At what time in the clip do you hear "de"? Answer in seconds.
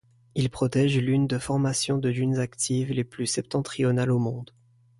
1.27-1.37, 1.99-2.09